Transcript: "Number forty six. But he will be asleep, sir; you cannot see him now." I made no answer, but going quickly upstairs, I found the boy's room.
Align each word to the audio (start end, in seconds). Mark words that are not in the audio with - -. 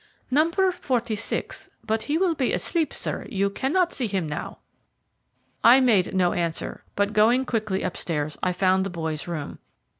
"Number 0.31 0.71
forty 0.71 1.13
six. 1.13 1.69
But 1.85 2.01
he 2.05 2.17
will 2.17 2.33
be 2.33 2.53
asleep, 2.53 2.91
sir; 2.91 3.27
you 3.29 3.51
cannot 3.51 3.93
see 3.93 4.07
him 4.07 4.27
now." 4.27 4.57
I 5.63 5.79
made 5.79 6.15
no 6.15 6.33
answer, 6.33 6.83
but 6.95 7.13
going 7.13 7.45
quickly 7.45 7.83
upstairs, 7.83 8.35
I 8.41 8.51
found 8.51 8.83
the 8.83 8.89
boy's 8.89 9.27
room. 9.27 9.59